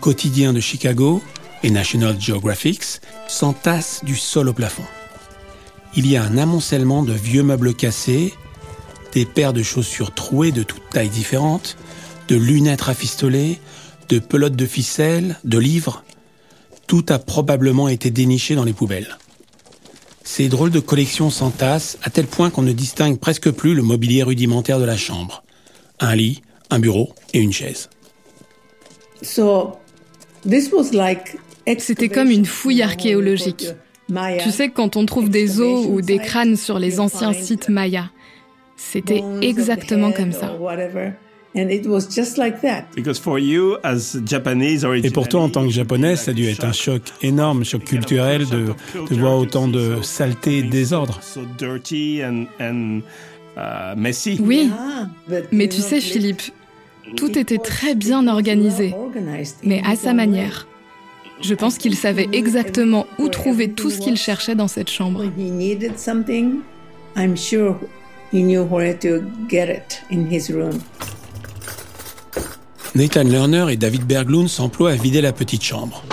Quotidien 0.00 0.52
de 0.52 0.60
Chicago 0.60 1.20
et 1.64 1.70
National 1.70 2.20
Geographic 2.20 2.82
s'entassent 3.26 4.04
du 4.04 4.14
sol 4.14 4.48
au 4.48 4.52
plafond. 4.52 4.84
Il 5.96 6.06
y 6.06 6.16
a 6.16 6.22
un 6.22 6.38
amoncellement 6.38 7.02
de 7.02 7.12
vieux 7.12 7.42
meubles 7.42 7.74
cassés, 7.74 8.32
des 9.12 9.24
paires 9.24 9.52
de 9.52 9.64
chaussures 9.64 10.14
trouées 10.14 10.52
de 10.52 10.62
toutes 10.62 10.88
tailles 10.90 11.08
différentes, 11.08 11.76
de 12.28 12.36
lunettes 12.36 12.82
rafistolées, 12.82 13.58
de 14.08 14.20
pelotes 14.20 14.56
de 14.56 14.66
ficelle, 14.66 15.40
de 15.42 15.58
livres. 15.58 16.04
Tout 16.86 17.06
a 17.08 17.18
probablement 17.18 17.88
été 17.88 18.12
déniché 18.12 18.54
dans 18.54 18.64
les 18.64 18.72
poubelles. 18.72 19.18
Ces 20.24 20.48
drôles 20.48 20.70
de 20.70 20.80
collections 20.80 21.28
s'entassent 21.28 21.98
à 22.02 22.08
tel 22.08 22.26
point 22.26 22.48
qu'on 22.50 22.62
ne 22.62 22.72
distingue 22.72 23.18
presque 23.18 23.50
plus 23.50 23.74
le 23.74 23.82
mobilier 23.82 24.22
rudimentaire 24.22 24.80
de 24.80 24.84
la 24.84 24.96
chambre. 24.96 25.44
Un 26.00 26.16
lit, 26.16 26.42
un 26.70 26.78
bureau 26.78 27.14
et 27.34 27.40
une 27.40 27.52
chaise. 27.52 27.90
C'était 31.78 32.08
comme 32.08 32.30
une 32.30 32.46
fouille 32.46 32.82
archéologique. 32.82 33.68
Tu 34.40 34.50
sais, 34.50 34.70
quand 34.70 34.96
on 34.96 35.06
trouve 35.06 35.28
des 35.28 35.60
os 35.60 35.86
ou 35.88 36.00
des 36.00 36.18
crânes 36.18 36.56
sur 36.56 36.78
les 36.78 37.00
anciens 37.00 37.34
sites 37.34 37.68
mayas, 37.68 38.10
c'était 38.76 39.22
exactement 39.42 40.10
comme 40.10 40.32
ça. 40.32 40.58
Et 45.04 45.10
pour 45.10 45.28
toi, 45.28 45.40
en 45.40 45.48
tant 45.48 45.64
que 45.64 45.72
japonais, 45.72 46.16
ça 46.16 46.32
a 46.32 46.34
dû 46.34 46.46
être 46.46 46.64
un 46.64 46.72
choc 46.72 47.02
énorme, 47.22 47.64
choc 47.64 47.84
culturel 47.84 48.46
de, 48.48 48.74
de 49.08 49.14
voir 49.14 49.38
autant 49.38 49.68
de 49.68 49.98
saleté 50.02 50.58
et 50.58 50.62
de 50.62 50.70
désordre. 50.70 51.20
Oui, 54.40 54.70
mais 55.52 55.68
tu 55.68 55.80
sais, 55.80 56.00
Philippe, 56.00 56.42
tout 57.16 57.38
était 57.38 57.58
très 57.58 57.94
bien 57.94 58.26
organisé, 58.26 58.94
mais 59.62 59.80
à 59.84 59.94
sa 59.94 60.12
manière. 60.12 60.66
Je 61.40 61.54
pense 61.54 61.78
qu'il 61.78 61.94
savait 61.96 62.28
exactement 62.32 63.06
où 63.18 63.28
trouver 63.28 63.70
tout 63.70 63.90
ce 63.90 63.98
qu'il 64.00 64.16
cherchait 64.16 64.54
dans 64.54 64.68
cette 64.68 64.88
chambre. 64.90 65.24
Nathan 72.96 73.24
Lerner 73.24 73.66
et 73.72 73.76
David 73.76 74.04
Berglund 74.04 74.48
s'emploient 74.48 74.92
à 74.92 74.94
vider 74.94 75.20
la 75.20 75.32
petite 75.32 75.64
chambre. 75.64 76.04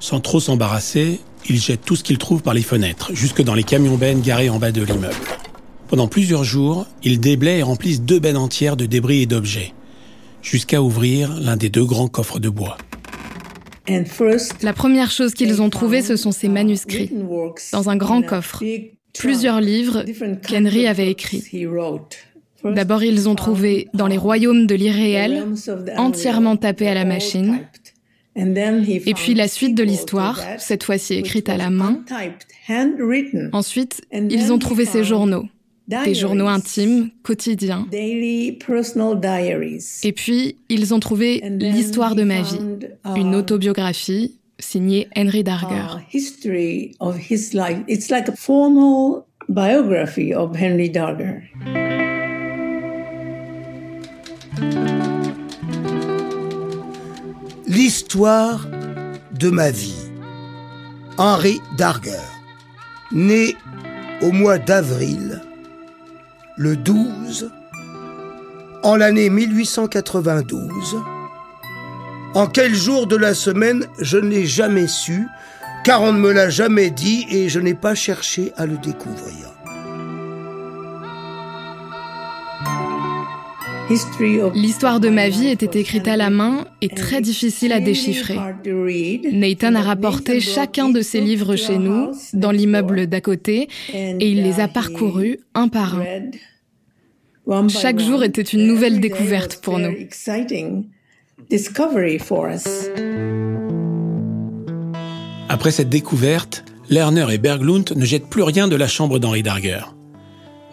Sans 0.00 0.20
trop 0.20 0.40
s'embarrasser, 0.40 1.20
ils 1.46 1.60
jettent 1.60 1.84
tout 1.84 1.94
ce 1.94 2.02
qu'ils 2.02 2.16
trouvent 2.16 2.42
par 2.42 2.54
les 2.54 2.62
fenêtres, 2.62 3.10
jusque 3.12 3.42
dans 3.42 3.52
les 3.52 3.64
camions 3.64 3.96
bennes 3.96 4.22
garés 4.22 4.48
en 4.48 4.58
bas 4.58 4.72
de 4.72 4.82
l'immeuble. 4.82 5.14
Pendant 5.88 6.08
plusieurs 6.08 6.42
jours, 6.42 6.86
ils 7.02 7.20
déblaient 7.20 7.58
et 7.58 7.62
remplissent 7.62 8.00
deux 8.00 8.18
bennes 8.18 8.38
entières 8.38 8.78
de 8.78 8.86
débris 8.86 9.20
et 9.20 9.26
d'objets, 9.26 9.74
jusqu'à 10.40 10.80
ouvrir 10.80 11.38
l'un 11.38 11.58
des 11.58 11.68
deux 11.68 11.84
grands 11.84 12.08
coffres 12.08 12.38
de 12.38 12.48
bois. 12.48 12.78
La 14.62 14.72
première 14.72 15.10
chose 15.10 15.34
qu'ils 15.34 15.60
ont 15.60 15.68
trouvée, 15.68 16.00
ce 16.00 16.16
sont 16.16 16.32
ces 16.32 16.48
manuscrits, 16.48 17.12
dans 17.72 17.90
un 17.90 17.96
grand 17.96 18.22
coffre, 18.22 18.64
plusieurs 19.12 19.60
livres 19.60 20.02
qu'Henry 20.48 20.86
avait 20.86 21.10
écrits. 21.10 21.44
D'abord, 22.64 23.02
ils 23.02 23.28
ont 23.28 23.34
trouvé 23.34 23.88
dans 23.94 24.06
les 24.06 24.16
royaumes 24.16 24.66
de 24.66 24.74
l'irréel, 24.74 25.44
entièrement 25.96 26.56
tapés 26.56 26.88
à 26.88 26.94
la 26.94 27.04
machine. 27.04 27.60
Et 28.36 29.14
puis 29.14 29.34
la 29.34 29.48
suite 29.48 29.74
de 29.74 29.82
l'histoire, 29.82 30.40
cette 30.58 30.84
fois-ci 30.84 31.14
écrite 31.14 31.48
à 31.48 31.56
la 31.56 31.70
main. 31.70 32.04
Ensuite, 33.52 34.02
ils 34.12 34.52
ont 34.52 34.58
trouvé 34.58 34.84
ces 34.84 35.04
journaux, 35.04 35.46
des 35.88 36.14
journaux 36.14 36.48
intimes, 36.48 37.10
quotidiens. 37.22 37.86
Et 37.92 38.58
puis, 40.12 40.56
ils 40.68 40.94
ont 40.94 41.00
trouvé 41.00 41.42
l'histoire 41.58 42.14
de 42.14 42.24
ma 42.24 42.42
vie, 42.42 42.60
une 43.16 43.34
autobiographie 43.34 44.38
signée 44.58 45.08
Henry 45.16 45.44
Darger. 45.44 46.04
biography 49.48 50.34
of 50.34 50.56
Henry 50.56 50.90
Darger. 50.90 51.95
L'histoire 57.66 58.66
de 59.32 59.50
ma 59.50 59.70
vie. 59.70 60.10
Henri 61.18 61.60
Darger, 61.76 62.12
né 63.12 63.56
au 64.22 64.32
mois 64.32 64.58
d'avril, 64.58 65.42
le 66.56 66.76
12, 66.76 67.50
en 68.82 68.96
l'année 68.96 69.30
1892. 69.30 70.96
En 72.34 72.46
quel 72.46 72.74
jour 72.74 73.06
de 73.06 73.16
la 73.16 73.34
semaine, 73.34 73.86
je 73.98 74.18
ne 74.18 74.28
l'ai 74.28 74.46
jamais 74.46 74.88
su, 74.88 75.26
car 75.84 76.02
on 76.02 76.12
ne 76.12 76.18
me 76.18 76.32
l'a 76.32 76.50
jamais 76.50 76.90
dit 76.90 77.26
et 77.30 77.48
je 77.48 77.60
n'ai 77.60 77.74
pas 77.74 77.94
cherché 77.94 78.52
à 78.56 78.66
le 78.66 78.76
découvrir. 78.78 79.45
L'histoire 83.88 84.98
de 84.98 85.08
ma 85.08 85.28
vie 85.28 85.46
était 85.46 85.78
écrite 85.78 86.08
à 86.08 86.16
la 86.16 86.28
main 86.28 86.66
et 86.82 86.88
très 86.88 87.20
difficile 87.20 87.72
à 87.72 87.78
déchiffrer. 87.78 88.36
Nathan 89.30 89.74
a 89.76 89.82
rapporté 89.82 90.40
chacun 90.40 90.88
de 90.88 91.02
ses 91.02 91.20
livres 91.20 91.54
chez 91.54 91.78
nous, 91.78 92.10
dans 92.32 92.50
l'immeuble 92.50 93.06
d'à 93.06 93.20
côté, 93.20 93.68
et 93.92 94.28
il 94.28 94.42
les 94.42 94.58
a 94.58 94.66
parcourus 94.66 95.38
un 95.54 95.68
par 95.68 96.00
un. 96.00 97.68
Chaque 97.68 98.00
jour 98.00 98.24
était 98.24 98.42
une 98.42 98.66
nouvelle 98.66 98.98
découverte 98.98 99.60
pour 99.62 99.78
nous. 99.78 99.94
Après 105.48 105.70
cette 105.70 105.88
découverte, 105.88 106.64
Lerner 106.90 107.26
et 107.30 107.38
Berglund 107.38 107.92
ne 107.94 108.04
jettent 108.04 108.28
plus 108.28 108.42
rien 108.42 108.66
de 108.66 108.74
la 108.74 108.88
chambre 108.88 109.20
d'Henri 109.20 109.44
Darger. 109.44 109.80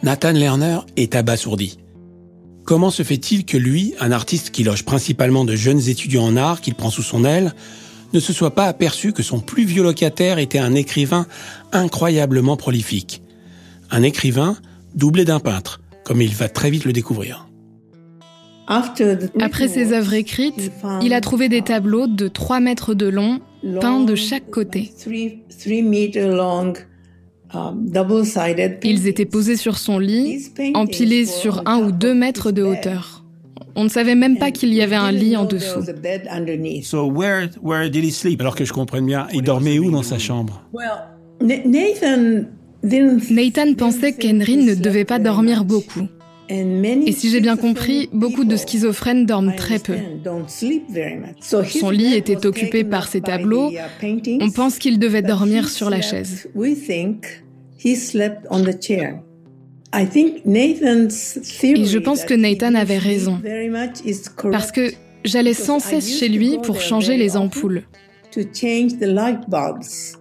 Nathan 0.02 0.32
Lerner 0.32 0.80
est 0.96 1.16
abasourdi. 1.16 1.78
Comment 2.66 2.92
se 2.92 3.04
fait-il 3.04 3.46
que 3.46 3.58
lui, 3.58 3.94
un 4.00 4.12
artiste 4.12 4.52
qui 4.52 4.64
loge 4.64 4.86
principalement 4.86 5.44
de 5.44 5.56
jeunes 5.56 5.90
étudiants 5.90 6.24
en 6.24 6.38
art 6.38 6.62
qu'il 6.62 6.76
prend 6.76 6.90
sous 6.90 7.04
son 7.04 7.26
aile, 7.26 7.54
ne 8.14 8.20
se 8.20 8.32
soit 8.32 8.56
pas 8.56 8.66
aperçu 8.66 9.12
que 9.12 9.24
son 9.24 9.40
plus 9.40 9.66
vieux 9.66 9.84
locataire 9.84 10.38
était 10.38 10.60
un 10.60 10.74
écrivain 10.74 11.26
incroyablement 11.72 12.56
prolifique? 12.56 13.22
Un 13.92 14.04
écrivain 14.04 14.56
doublé 14.96 15.26
d'un 15.26 15.40
peintre, 15.40 15.82
comme 16.06 16.22
il 16.22 16.34
va 16.34 16.48
très 16.48 16.70
vite 16.70 16.86
le 16.86 16.94
découvrir. 16.94 17.48
Après 18.68 19.68
ses 19.68 19.92
œuvres 19.92 20.14
écrites, 20.14 20.72
il 21.02 21.14
a 21.14 21.20
trouvé 21.20 21.50
des 21.50 21.64
tableaux 21.64 22.08
de 22.08 22.30
3 22.30 22.62
mètres 22.62 22.94
de 22.94 23.08
long, 23.08 23.42
peints 23.82 24.06
de 24.06 24.16
chaque 24.16 24.50
côté. 24.50 24.94
Um, 27.56 27.92
Ils 28.84 29.08
étaient 29.08 29.26
posés 29.26 29.58
sur 29.58 29.78
son 29.78 30.00
lit, 30.00 30.52
empilés 30.74 31.26
sur 31.26 31.68
un 31.68 31.80
ou 31.80 31.92
deux 31.92 32.14
mètres 32.14 32.52
de 32.52 32.64
hauteur. 32.64 33.24
On 33.76 33.84
ne 33.84 33.90
savait 33.90 34.16
même 34.16 34.38
pas 34.38 34.52
qu'il 34.52 34.74
y 34.74 34.82
avait 34.82 34.96
un 34.96 35.12
lit 35.12 35.36
en 35.36 35.46
dessous. 35.46 35.80
Alors 38.40 38.56
que 38.56 38.66
je 38.66 38.74
comprenne 38.74 39.06
bien, 39.06 39.28
il 39.34 39.42
dormait 39.42 39.80
où 39.80 39.92
dans 39.92 40.04
sa 40.04 40.20
chambre? 40.20 40.64
Nathan 41.42 43.74
pensait 43.78 44.14
qu'Henry 44.14 44.58
ne 44.58 44.76
devait 44.76 45.06
pas 45.06 45.20
dormir 45.20 45.66
beaucoup. 45.66 46.08
Et 46.50 47.12
si 47.14 47.30
j'ai 47.30 47.40
bien 47.40 47.56
compris, 47.56 48.10
beaucoup 48.12 48.44
de 48.44 48.58
schizophrènes 48.58 49.26
dorment 49.26 49.56
très 49.56 49.80
peu. 49.80 49.96
Son 51.40 51.90
lit 51.90 52.14
était 52.14 52.46
occupé 52.46 52.84
par 52.84 53.08
ses 53.08 53.22
tableaux. 53.22 53.72
Uh, 53.72 54.38
On 54.42 54.52
pense 54.52 54.78
qu'il 54.78 55.00
devait 55.00 55.22
dormir 55.22 55.70
sur 55.70 55.90
la 55.90 56.02
chaise. 56.02 56.50
Et 57.86 57.96
je 61.86 61.98
pense 62.00 62.26
que 62.26 62.34
Nathan 62.34 62.76
avait 62.76 62.98
raison. 62.98 63.42
Parce 64.52 64.72
que 64.72 64.92
J'allais 65.24 65.54
sans 65.54 65.80
cesse 65.80 66.20
chez 66.20 66.28
lui 66.28 66.58
pour 66.62 66.82
changer 66.82 67.18
les 67.18 67.38
ampoules. 67.38 67.84
to 68.32 68.42
change 68.52 68.98
the 69.00 69.06
light 69.06 69.48
bulbs. 69.48 70.18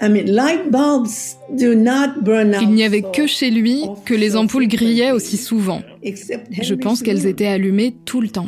I 0.00 0.08
mean, 0.08 0.34
light 0.34 0.70
bulbs 0.70 1.36
do 1.58 1.74
not 1.74 2.22
burn 2.22 2.54
out 2.54 2.62
Il 2.62 2.70
n'y 2.70 2.84
avait 2.84 3.02
que 3.02 3.26
chez 3.26 3.50
lui 3.50 3.84
que 4.06 4.14
les 4.14 4.34
ampoules 4.34 4.66
grillaient 4.66 5.10
aussi 5.10 5.36
souvent. 5.36 5.82
Je 6.02 6.74
pense 6.74 7.02
qu'elles 7.02 7.26
étaient 7.26 7.46
allumées 7.46 7.94
tout 8.06 8.22
le 8.22 8.28
temps. 8.28 8.46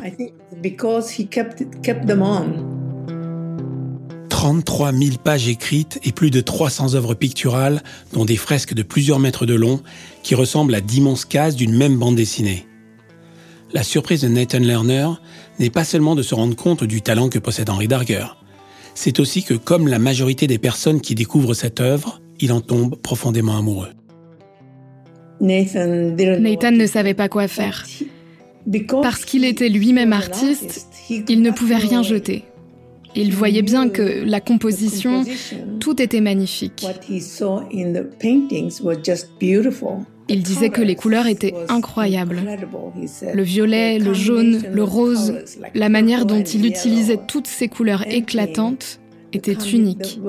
33 4.39 4.93
000 4.93 5.17
pages 5.17 5.49
écrites 5.49 5.99
et 6.05 6.13
plus 6.13 6.31
de 6.31 6.41
300 6.41 6.95
œuvres 6.95 7.15
picturales, 7.15 7.83
dont 8.13 8.25
des 8.25 8.37
fresques 8.37 8.73
de 8.73 8.85
plusieurs 8.85 9.19
mètres 9.19 9.47
de 9.47 9.55
long, 9.55 9.81
qui 10.23 10.37
ressemblent 10.37 10.77
à 10.77 10.81
d'immenses 10.81 11.25
cases 11.25 11.57
d'une 11.57 11.77
même 11.77 11.97
bande 11.99 12.15
dessinée. 12.15 12.65
La 13.73 13.83
surprise 13.83 14.21
de 14.21 14.29
Nathan 14.29 14.61
Lerner 14.61 15.09
n'est 15.59 15.71
pas 15.71 15.83
seulement 15.83 16.15
de 16.15 16.23
se 16.23 16.37
rendre 16.37 16.55
compte 16.55 16.85
du 16.85 17.03
talent 17.03 17.29
que 17.29 17.41
possède 17.41 17.69
Henry 17.69 17.89
Darger. 17.89 18.27
C'est 18.95 19.19
aussi 19.19 19.43
que, 19.43 19.55
comme 19.55 19.89
la 19.89 19.99
majorité 19.99 20.47
des 20.47 20.59
personnes 20.59 21.01
qui 21.01 21.17
découvrent 21.17 21.55
cette 21.55 21.81
œuvre, 21.81 22.21
il 22.39 22.53
en 22.53 22.61
tombe 22.61 22.95
profondément 22.95 23.59
amoureux. 23.59 23.91
Nathan, 25.41 26.71
ne 26.71 26.87
savait 26.87 27.15
pas 27.15 27.29
quoi 27.29 27.49
faire. 27.49 27.85
Parce 29.03 29.25
qu'il 29.25 29.45
était 29.45 29.69
lui-même 29.69 30.13
artiste, 30.13 30.87
il 31.11 31.43
ne 31.43 31.51
pouvait 31.51 31.75
rien 31.75 32.05
jeter. 32.05 32.45
Il 33.21 33.35
voyait 33.35 33.63
bien 33.63 33.89
que 33.89 34.23
la 34.25 34.41
composition, 34.41 35.25
tout 35.81 36.01
était 36.01 36.21
magnifique. 36.21 36.87
Il 40.29 40.43
disait 40.43 40.69
que 40.71 40.83
les 40.83 40.95
couleurs 40.95 41.27
étaient 41.27 41.55
incroyables. 41.69 42.41
Le 43.35 43.43
violet, 43.43 43.99
le 43.99 44.15
jaune, 44.15 44.63
le 44.71 44.85
rose, 44.85 45.35
la 45.75 45.89
manière 45.89 46.27
dont 46.27 46.45
il 46.45 46.65
utilisait 46.65 47.19
toutes 47.27 47.49
ces 47.49 47.67
couleurs 47.67 48.07
éclatantes 48.07 49.01
était 49.33 49.59
unique. 49.73 50.21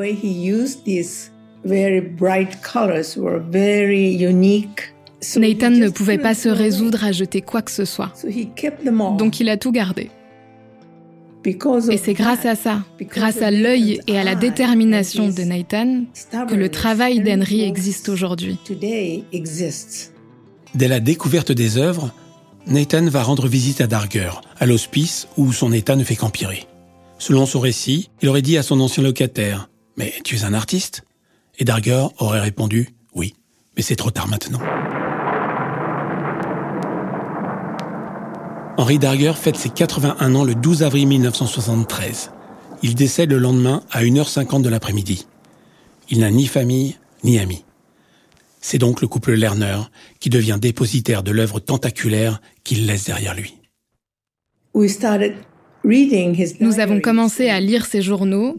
Nathan 5.37 5.69
ne 5.69 5.89
pouvait 5.89 6.17
pas 6.17 6.33
se 6.33 6.49
résoudre 6.49 7.03
à 7.03 7.11
jeter 7.11 7.41
quoi 7.41 7.61
que 7.61 7.71
ce 7.71 7.85
soit. 7.85 8.11
So 8.15 8.29
he 8.29 8.47
kept 8.55 8.83
them 8.83 8.99
all. 9.01 9.17
Donc 9.17 9.39
il 9.39 9.49
a 9.49 9.57
tout 9.57 9.73
gardé. 9.73 10.09
Et 11.45 11.97
c'est 11.97 12.13
grâce 12.13 12.45
à 12.45 12.55
ça, 12.55 12.83
grâce 13.01 13.41
à 13.41 13.49
l'œil 13.49 14.01
et 14.07 14.19
à 14.19 14.23
la 14.23 14.35
détermination 14.35 15.29
de 15.29 15.41
Nathan, 15.43 16.03
que 16.47 16.55
le 16.55 16.69
travail 16.69 17.21
d'Henry 17.21 17.61
existe 17.61 18.09
aujourd'hui. 18.09 18.57
Dès 20.75 20.87
la 20.87 20.99
découverte 20.99 21.51
des 21.51 21.77
œuvres, 21.77 22.11
Nathan 22.67 23.05
va 23.05 23.23
rendre 23.23 23.47
visite 23.47 23.79
à 23.81 23.87
Darger, 23.87 24.31
à 24.59 24.65
l'hospice 24.65 25.27
où 25.37 25.53
son 25.53 25.71
état 25.71 25.95
ne 25.95 26.03
fait 26.03 26.15
qu'empirer. 26.15 26.65
Selon 27.17 27.45
son 27.45 27.59
récit, 27.59 28.09
il 28.21 28.29
aurait 28.29 28.41
dit 28.41 28.57
à 28.57 28.63
son 28.63 28.79
ancien 28.81 29.01
locataire 29.01 29.69
Mais 29.97 30.13
tu 30.23 30.35
es 30.35 30.43
un 30.43 30.53
artiste? 30.53 31.03
Et 31.57 31.65
Darger 31.65 32.07
aurait 32.19 32.41
répondu 32.41 32.89
Oui, 33.15 33.33
mais 33.75 33.81
c'est 33.81 33.95
trop 33.95 34.11
tard 34.11 34.27
maintenant. 34.27 34.59
Henri 38.79 38.97
Darger 38.97 39.33
fête 39.35 39.57
ses 39.57 39.67
81 39.69 40.35
ans 40.35 40.45
le 40.45 40.55
12 40.55 40.83
avril 40.83 41.05
1973. 41.05 42.31
Il 42.81 42.95
décède 42.95 43.29
le 43.29 43.37
lendemain 43.37 43.83
à 43.91 44.03
1h50 44.03 44.61
de 44.61 44.69
l'après-midi. 44.69 45.27
Il 46.09 46.19
n'a 46.19 46.31
ni 46.31 46.47
famille 46.47 46.95
ni 47.25 47.39
amis. 47.39 47.65
C'est 48.61 48.77
donc 48.77 49.01
le 49.01 49.09
couple 49.09 49.33
Lerner 49.33 49.79
qui 50.21 50.29
devient 50.29 50.59
dépositaire 50.61 51.23
de 51.23 51.31
l'œuvre 51.31 51.59
tentaculaire 51.59 52.39
qu'il 52.63 52.85
laisse 52.85 53.03
derrière 53.03 53.35
lui. 53.35 53.57
Nous 55.83 56.79
avons 56.79 56.99
commencé 56.99 57.49
à 57.49 57.59
lire 57.59 57.85
ses 57.85 58.01
journaux, 58.01 58.55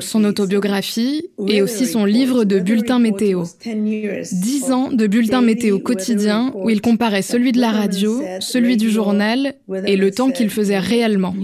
son 0.00 0.24
autobiographie 0.24 1.28
et 1.48 1.62
aussi 1.62 1.86
son 1.86 2.04
livre 2.04 2.44
de 2.44 2.58
bulletins 2.58 2.98
météo. 2.98 3.40
was 3.40 3.56
10 3.62 3.88
years 3.88 4.32
Dix 4.32 4.70
ans 4.70 4.90
de 4.92 5.06
bulletins 5.06 5.42
météo 5.42 5.78
quotidiens 5.78 6.52
où 6.54 6.70
il 6.70 6.80
comparait 6.80 7.22
celui 7.22 7.52
de 7.52 7.60
la 7.60 7.70
radio, 7.70 8.22
celui 8.40 8.76
du 8.76 8.90
journal 8.90 9.54
et 9.86 9.96
le 9.96 10.10
temps 10.10 10.30
qu'il 10.30 10.50
faisait 10.50 10.78
réellement. 10.78 11.34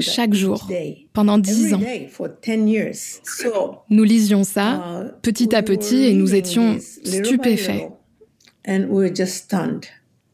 Chaque 0.00 0.34
jour, 0.34 0.68
pendant 1.12 1.38
dix 1.38 1.74
ans. 1.74 1.78
day 1.78 2.08
for 2.10 2.28
10 2.28 2.68
years. 2.68 3.20
So, 3.24 3.76
Nous 3.88 4.02
lisions 4.02 4.42
ça 4.42 5.04
uh, 5.04 5.10
petit 5.22 5.54
à 5.54 5.62
petit 5.62 6.04
et 6.04 6.14
nous 6.14 6.34
étions 6.34 6.78
stupéfaits. 6.80 7.88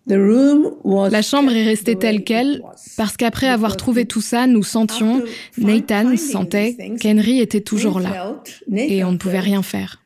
La 0.09 1.23
chambre 1.23 1.53
est 1.53 1.65
restée 1.65 1.97
telle 1.97 2.25
quelle 2.25 2.63
parce 2.97 3.17
qu'après 3.17 3.49
avoir 3.49 3.77
trouvé 3.77 4.07
tout 4.07 4.21
ça, 4.21 4.47
nous 4.47 4.63
sentions, 4.63 5.23
Nathan 5.59 6.17
sentait 6.17 6.77
qu'Henry 7.01 7.41
était 7.41 7.61
toujours 7.61 8.01
là 8.01 8.41
et 8.73 9.05
on 9.05 9.13
ne 9.13 9.17
pouvait 9.19 9.41
rien 9.41 9.63
faire. 9.63 10.01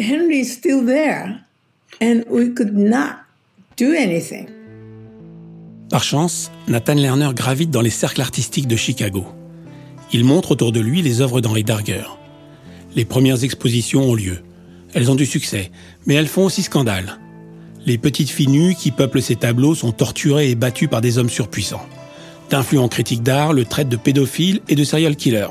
Henry 0.00 0.38
is 0.38 0.46
still 0.46 0.84
there, 0.86 1.36
and 2.00 2.22
we 2.30 2.48
could 2.54 2.74
not 2.74 3.16
do 3.76 3.92
anything. 3.94 4.46
Par 5.90 6.02
chance, 6.02 6.50
Nathan 6.66 6.94
Lerner 6.94 7.30
gravite 7.34 7.70
dans 7.70 7.82
les 7.82 7.90
cercles 7.90 8.22
artistiques 8.22 8.66
de 8.66 8.76
Chicago. 8.76 9.26
Il 10.12 10.24
montre 10.24 10.52
autour 10.52 10.72
de 10.72 10.80
lui 10.80 11.02
les 11.02 11.20
œuvres 11.20 11.42
d'Henri 11.42 11.64
Darger. 11.64 12.04
Les 12.96 13.04
premières 13.04 13.44
expositions 13.44 14.02
ont 14.02 14.14
lieu. 14.14 14.38
Elles 14.94 15.10
ont 15.10 15.14
du 15.14 15.26
succès, 15.26 15.70
mais 16.06 16.14
elles 16.14 16.28
font 16.28 16.46
aussi 16.46 16.62
scandale. 16.62 17.18
Les 17.84 17.98
petites 17.98 18.30
filles 18.30 18.48
nues 18.48 18.74
qui 18.76 18.92
peuplent 18.92 19.20
ces 19.20 19.34
tableaux 19.34 19.74
sont 19.74 19.90
torturées 19.90 20.50
et 20.50 20.54
battues 20.54 20.86
par 20.86 21.00
des 21.00 21.18
hommes 21.18 21.28
surpuissants. 21.28 21.84
D'influents 22.48 22.88
critiques 22.88 23.22
d'art 23.22 23.52
le 23.52 23.64
traitent 23.64 23.88
de 23.88 23.96
pédophile 23.96 24.60
et 24.68 24.76
de 24.76 24.84
serial 24.84 25.16
killer. 25.16 25.48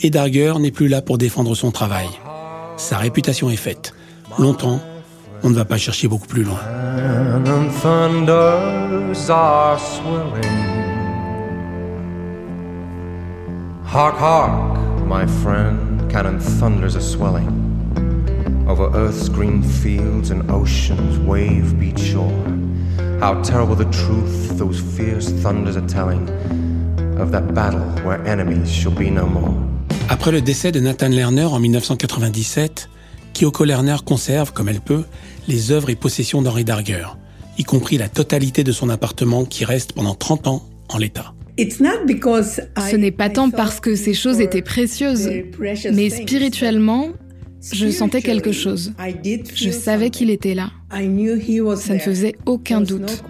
Et 0.00 0.10
Darger 0.10 0.54
n'est 0.58 0.72
plus 0.72 0.88
là 0.88 1.02
pour 1.02 1.18
défendre 1.18 1.54
son 1.54 1.70
travail. 1.70 2.08
Sa 2.76 2.98
réputation 2.98 3.48
est 3.48 3.56
faite. 3.56 3.94
Longtemps, 4.38 4.80
on 5.44 5.50
ne 5.50 5.54
va 5.54 5.64
pas 5.64 5.78
chercher 5.78 6.08
beaucoup 6.08 6.26
plus 6.26 6.42
loin. 6.42 6.58
Hark, 13.94 14.16
hark, 14.18 14.78
my 15.06 15.26
friend, 15.42 16.10
cannon 16.10 16.38
thunders 16.40 16.96
are 16.96 17.02
swelling. 17.02 17.71
Over 18.72 18.88
earth's 18.94 19.28
green 19.28 19.62
fields 19.62 20.30
and 20.30 20.50
ocean's 20.50 21.18
wave 21.26 21.74
beat 21.78 21.98
shore. 21.98 22.32
How 23.20 23.34
terrible 23.42 23.76
the 23.76 23.84
truth 23.90 24.56
those 24.56 24.80
fierce 24.80 25.30
thunders 25.42 25.76
are 25.76 25.86
telling 25.86 26.26
of 27.20 27.32
that 27.32 27.52
battle 27.52 27.82
where 28.02 28.18
enemies 28.26 28.70
shall 28.72 28.90
be 28.94 29.10
no 29.10 29.26
more. 29.26 29.52
Après 30.08 30.32
le 30.32 30.40
décès 30.40 30.72
de 30.72 30.80
Nathan 30.80 31.10
Lerner 31.10 31.44
en 31.44 31.60
1997, 31.60 32.88
Kyoko 33.34 33.66
Lerner 33.66 33.96
conserve, 34.06 34.54
comme 34.54 34.70
elle 34.70 34.80
peut, 34.80 35.04
les 35.48 35.70
œuvres 35.70 35.90
et 35.90 35.94
possessions 35.94 36.40
d'Henri 36.40 36.64
Darger, 36.64 37.04
y 37.58 37.64
compris 37.64 37.98
la 37.98 38.08
totalité 38.08 38.64
de 38.64 38.72
son 38.72 38.88
appartement 38.88 39.44
qui 39.44 39.66
reste 39.66 39.92
pendant 39.92 40.14
30 40.14 40.46
ans 40.46 40.62
en 40.88 40.96
l'état. 40.96 41.34
It's 41.58 41.80
not 41.80 42.06
because 42.06 42.62
I- 42.78 42.90
Ce 42.92 42.96
n'est 42.96 43.10
pas 43.10 43.28
tant 43.28 43.50
thought 43.50 43.56
parce 43.58 43.78
que 43.80 43.94
ces 43.96 44.14
choses 44.14 44.36
were 44.38 44.44
étaient 44.46 44.62
précieuses, 44.62 45.28
mais 45.92 46.08
spirituellement, 46.08 47.08
je 47.72 47.90
sentais 47.90 48.22
quelque 48.22 48.52
chose. 48.52 48.92
Je 49.54 49.70
savais 49.70 50.10
qu'il 50.10 50.30
était 50.30 50.54
là. 50.54 50.70
I 50.92 51.06
knew 51.06 51.36
he 51.36 51.60
was 51.60 51.76
Ça 51.76 51.94
ne 51.94 51.98
faisait 51.98 52.34
aucun 52.46 52.80
doute. 52.80 53.22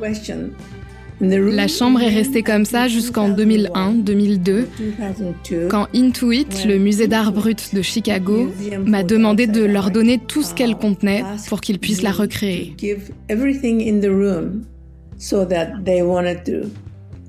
La 1.20 1.68
chambre 1.68 2.00
est 2.02 2.08
restée 2.08 2.42
comme 2.42 2.64
ça 2.64 2.88
jusqu'en 2.88 3.28
2001, 3.28 3.92
2002, 3.92 4.66
2002, 4.88 5.68
quand 5.68 5.86
Intuit, 5.94 6.46
le 6.66 6.78
musée 6.78 7.06
d'art 7.06 7.30
brut 7.32 7.72
de 7.72 7.80
Chicago, 7.80 8.50
m'a 8.84 9.04
demandé 9.04 9.46
de 9.46 9.62
leur 9.62 9.92
donner 9.92 10.18
tout 10.18 10.42
ce 10.42 10.52
qu'elle 10.52 10.74
contenait 10.74 11.22
pour 11.48 11.60
qu'ils 11.60 11.78
puissent 11.78 12.02
la 12.02 12.10
recréer. 12.10 12.74
give 12.76 13.12
everything 13.28 13.80
in 13.88 14.00
the 14.00 14.10
room 14.10 14.62
so 15.16 15.44
that 15.44 15.84
they 15.84 16.02
wanted 16.02 16.42
to 16.44 16.68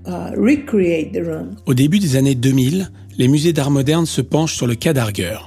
uh, 0.10 0.32
recreate 0.36 1.12
the 1.12 1.24
room. 1.24 1.56
Au 1.68 1.76
début 1.76 2.00
des 2.00 2.16
années 2.16 2.34
2000, 2.36 2.90
les 3.20 3.28
musées 3.28 3.54
d'art 3.54 3.70
moderne 3.70 4.08
se 4.08 4.22
penchent 4.22 4.56
sur 4.56 4.66
le 4.66 4.74
cas 4.74 4.94
Darger. 4.94 5.38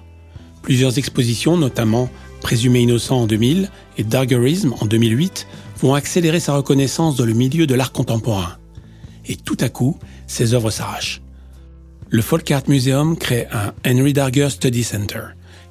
Plusieurs 0.67 0.99
expositions, 0.99 1.57
notamment 1.57 2.11
Présumé 2.41 2.81
innocent 2.81 3.23
en 3.23 3.27
2000 3.29 3.71
et 3.99 4.03
Dargerism 4.03 4.75
en 4.81 4.85
2008, 4.85 5.47
vont 5.79 5.95
accélérer 5.95 6.41
sa 6.41 6.57
reconnaissance 6.57 7.15
dans 7.15 7.25
le 7.25 7.35
milieu 7.35 7.69
de 7.69 7.75
l'art 7.77 7.93
contemporain. 7.93 8.57
Et 9.27 9.37
tout 9.37 9.57
à 9.61 9.69
coup, 9.69 9.97
ses 10.27 10.55
œuvres 10.55 10.71
s'arrachent. 10.71 11.23
Le 12.11 12.21
Folk 12.21 12.51
Art 12.51 12.65
Museum 12.67 13.17
crée 13.17 13.47
un 13.53 13.73
Henry 13.89 14.13
Darger 14.13 14.51
Study 14.51 14.83
Center, 14.83 15.23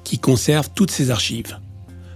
qui 0.02 0.18
conserve 0.18 0.70
toutes 0.74 0.90
ses 0.90 1.10
archives. 1.10 1.58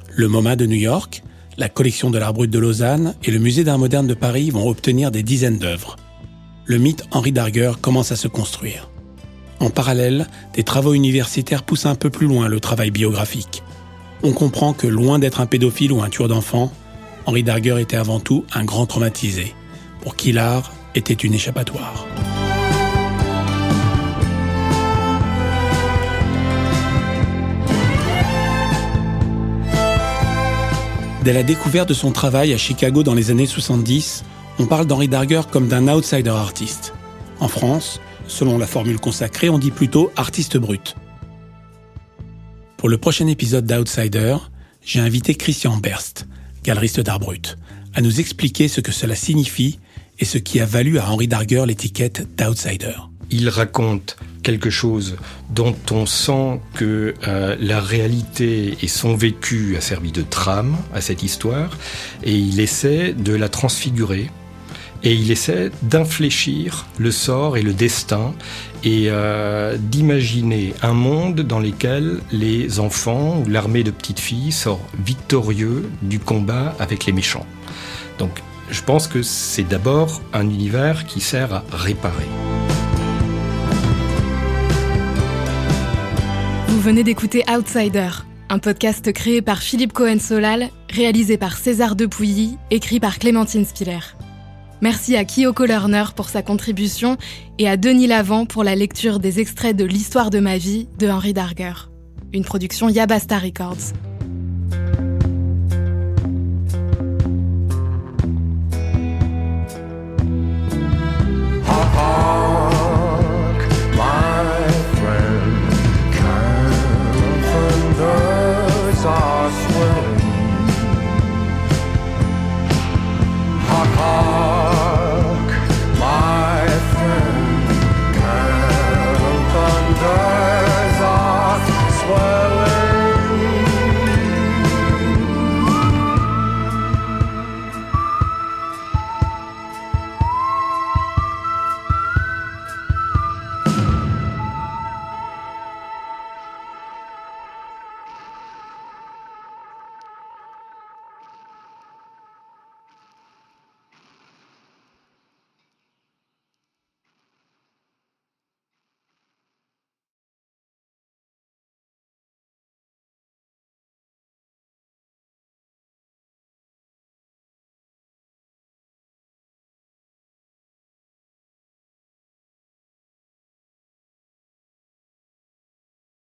Le 0.09 0.29
MoMA 0.29 0.57
de 0.57 0.65
New 0.65 0.77
York, 0.77 1.23
la 1.59 1.69
collection 1.69 2.11
de 2.11 2.17
l'art 2.17 2.33
brut 2.33 2.51
de 2.51 2.59
Lausanne 2.59 3.15
et 3.25 3.31
le 3.31 3.41
musée 3.41 3.63
d'art 3.63 3.79
moderne 3.79 4.07
de 4.07 4.15
Paris 4.15 4.49
vont 4.49 4.67
obtenir 4.67 5.11
des 5.11 5.23
dizaines 5.23 5.59
d'œuvres. 5.59 5.97
Le 6.65 6.79
mythe 6.79 7.05
Henri 7.11 7.33
Darger 7.33 7.73
commence 7.83 8.11
à 8.11 8.17
se 8.17 8.29
construire. 8.29 8.91
En 9.61 9.69
parallèle, 9.69 10.27
des 10.55 10.63
travaux 10.63 10.95
universitaires 10.95 11.63
poussent 11.63 11.85
un 11.85 11.95
peu 11.95 12.09
plus 12.09 12.27
loin 12.27 12.49
le 12.49 12.61
travail 12.61 12.91
biographique. 12.91 13.63
On 14.23 14.33
comprend 14.33 14.73
que 14.73 14.87
loin 14.87 15.19
d'être 15.19 15.41
un 15.43 15.47
pédophile 15.47 15.93
ou 15.93 16.03
un 16.03 16.09
tueur 16.09 16.29
d'enfants, 16.29 16.73
Henri 17.27 17.43
Darger 17.43 17.79
était 17.79 17.99
avant 17.99 18.21
tout 18.21 18.47
un 18.55 18.65
grand 18.65 18.87
traumatisé, 18.87 19.55
pour 20.01 20.17
qui 20.17 20.33
l'art 20.33 20.73
était 20.95 21.13
une 21.13 21.35
échappatoire. 21.35 22.07
Dès 31.23 31.35
la 31.35 31.43
découverte 31.43 31.91
de 31.91 31.95
son 31.95 32.13
travail 32.13 32.55
à 32.55 32.57
Chicago 32.57 33.03
dans 33.03 33.13
les 33.13 33.31
années 33.31 33.45
70, 33.45 34.25
on 34.59 34.65
parle 34.65 34.87
d'Henri 34.87 35.09
Darger 35.09 35.43
comme 35.51 35.69
d'un 35.69 35.87
outsider 35.89 36.31
artiste. 36.31 36.95
En 37.41 37.49
France, 37.49 38.01
selon 38.31 38.57
la 38.57 38.67
formule 38.67 38.99
consacrée, 38.99 39.51
on 39.51 39.59
dit 39.59 39.71
plutôt 39.71 40.11
artiste 40.17 40.57
brut. 40.57 40.97
Pour 42.77 42.89
le 42.89 42.97
prochain 42.97 43.27
épisode 43.27 43.67
d'Outsider, 43.67 44.37
j'ai 44.83 45.01
invité 45.01 45.35
Christian 45.35 45.77
Berst, 45.77 46.27
galeriste 46.65 47.01
d'art 47.01 47.21
brut, 47.21 47.59
à 47.95 48.01
nous 48.01 48.21
expliquer 48.21 48.69
ce 48.69 48.81
que 48.81 48.93
cela 48.93 49.15
signifie 49.15 49.79
et 50.19 50.25
ce 50.25 50.39
qui 50.39 50.61
a 50.61 50.65
valu 50.65 50.99
à 50.99 51.11
Henri 51.11 51.29
Darger 51.29 51.65
l'étiquette 51.67 52.27
d'outsider. 52.37 52.95
Il 53.31 53.49
raconte 53.49 54.17
quelque 54.43 54.71
chose 54.71 55.17
dont 55.51 55.77
on 55.91 56.07
sent 56.07 56.61
que 56.75 57.15
euh, 57.27 57.57
la 57.61 57.81
réalité 57.81 58.77
et 58.83 58.89
son 58.89 59.15
vécu 59.15 59.77
a 59.77 59.81
servi 59.81 60.13
de 60.13 60.23
trame 60.23 60.77
à 60.95 61.01
cette 61.01 61.23
histoire, 61.23 61.77
et 62.23 62.35
il 62.35 62.61
essaie 62.61 63.13
de 63.13 63.35
la 63.35 63.49
transfigurer, 63.49 64.31
et 65.03 65.15
il 65.15 65.31
essaie 65.31 65.71
d'infléchir 65.83 66.87
le 66.99 67.11
sort 67.11 67.57
et 67.57 67.63
le 67.63 67.73
destin, 67.73 68.35
et 68.85 69.07
euh, 69.09 69.77
d'imaginer 69.79 70.75
un 70.83 70.93
monde 70.93 71.41
dans 71.41 71.59
lequel 71.59 72.21
les 72.33 72.81
enfants 72.81 73.43
ou 73.45 73.49
l'armée 73.49 73.83
de 73.83 73.91
petites 73.91 74.21
filles 74.21 74.53
sort 74.53 74.81
victorieux 75.05 75.91
du 76.03 76.19
combat 76.19 76.75
avec 76.79 77.07
les 77.07 77.13
méchants. 77.13 77.47
Donc 78.19 78.43
je 78.71 78.83
pense 78.83 79.07
que 79.09 79.23
c'est 79.23 79.65
d'abord 79.65 80.23
un 80.33 80.49
univers 80.49 81.05
qui 81.07 81.21
sert 81.21 81.53
à 81.53 81.65
réparer. 81.73 82.29
Vous 86.69 86.81
venez 86.81 87.03
d'écouter 87.03 87.45
Outsider, 87.51 88.09
un 88.49 88.59
podcast 88.59 89.13
créé 89.13 89.43
par 89.43 89.59
Philippe 89.59 89.93
Cohen-Solal, 89.93 90.71
réalisé 90.89 91.37
par 91.37 91.59
César 91.59 91.97
Depuilly, 91.97 92.57
écrit 92.71 93.01
par 93.01 93.19
Clémentine 93.19 93.65
Spiller. 93.65 93.99
Merci 94.83 95.17
à 95.17 95.25
Kyoko 95.25 95.67
Lerner 95.67 96.05
pour 96.17 96.31
sa 96.31 96.43
contribution 96.43 97.19
et 97.59 97.69
à 97.69 97.77
Denis 97.77 98.07
Lavant 98.07 98.47
pour 98.47 98.65
la 98.65 98.75
lecture 98.75 99.19
des 99.19 99.39
extraits 99.39 99.77
de 99.77 99.85
L'histoire 99.85 100.31
de 100.31 100.41
ma 100.41 100.57
vie 100.57 100.89
de 100.99 101.09
Henri 101.09 101.35
Darger. 101.35 101.75
Une 102.33 102.45
production 102.45 102.89
Yabasta 102.89 103.39
Records. 103.39 103.93